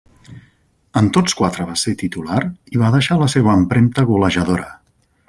[1.01, 2.39] En tots quatre va ser titular
[2.77, 4.71] i va deixar la seua empremta golejadora.